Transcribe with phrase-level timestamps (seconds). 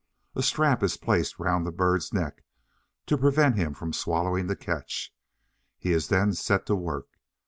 [0.35, 2.43] A strap is placed round the bird's neck
[3.05, 5.13] to prevent him from swallowing the catch.
[5.77, 7.05] He is then set to work.